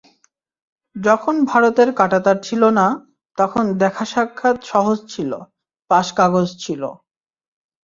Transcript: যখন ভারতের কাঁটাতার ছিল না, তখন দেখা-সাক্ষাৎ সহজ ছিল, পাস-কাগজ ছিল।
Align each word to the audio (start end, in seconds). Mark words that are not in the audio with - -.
যখন 0.95 1.35
ভারতের 1.45 1.89
কাঁটাতার 1.93 2.37
ছিল 2.43 2.61
না, 2.69 2.87
তখন 3.37 3.63
দেখা-সাক্ষাৎ 3.77 4.57
সহজ 4.63 4.99
ছিল, 5.09 5.31
পাস-কাগজ 5.89 6.47
ছিল। 6.57 6.81